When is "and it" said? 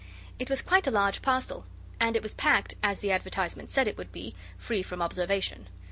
1.99-2.23